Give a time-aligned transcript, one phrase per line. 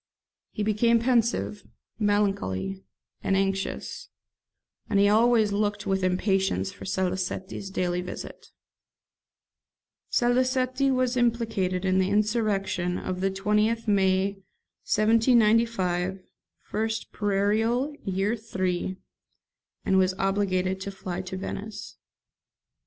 [0.49, 1.63] He became pensive,
[1.99, 2.81] melancholy,
[3.21, 4.09] and anxious;
[4.89, 8.47] and he always looked with impatience for Salicetti's daily visit.
[10.09, 14.37] [Salicetti was implicated in the insurrection of the 20th May
[14.89, 16.23] 1795,
[16.71, 18.97] 1st Prairial, Year III.,
[19.85, 21.97] and was obliged to fly to Venice.